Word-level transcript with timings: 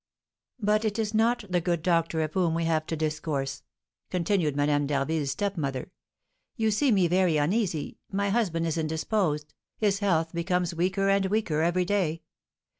"But 0.59 0.83
it 0.83 0.97
is 0.97 1.13
not 1.13 1.45
the 1.47 1.61
good 1.61 1.83
doctor 1.83 2.21
of 2.23 2.33
whom 2.33 2.55
we 2.55 2.63
have 2.65 2.87
to 2.87 2.95
discourse," 2.95 3.61
continued 4.09 4.55
Madame 4.55 4.87
d'Harville's 4.87 5.29
stepmother. 5.29 5.91
"You 6.55 6.71
see 6.71 6.91
me 6.91 7.07
very 7.07 7.37
uneasy. 7.37 7.99
My 8.11 8.31
husband 8.31 8.65
is 8.65 8.79
indisposed; 8.79 9.53
his 9.77 9.99
health 9.99 10.33
becomes 10.33 10.73
weaker 10.73 11.07
and 11.07 11.27
weaker 11.27 11.61
every 11.61 11.85
day. 11.85 12.23